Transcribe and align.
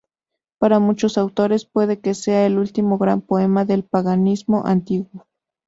Para 0.57 0.79
muchos 0.79 1.19
autores, 1.19 1.65
puede 1.65 1.99
que 1.99 2.15
sea 2.15 2.47
el 2.47 2.57
último 2.57 2.97
gran 2.97 3.21
poema 3.21 3.65
del 3.65 3.83
paganismo 3.83 4.65
antiguo. 4.65 5.27